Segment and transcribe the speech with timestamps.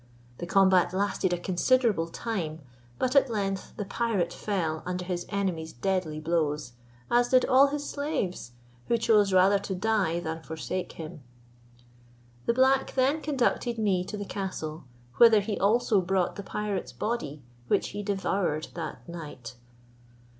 [0.39, 2.61] The combat lasted a considerable time;
[2.97, 6.73] but at length the pirate fell under his enemy's deadly blows,
[7.11, 8.53] as did all his slaves,
[8.87, 11.21] who chose rather to die than forsake him.
[12.47, 14.85] The black then conducted me to the castle,
[15.17, 19.53] whither he also brought the pirate's body, which he devoured that night.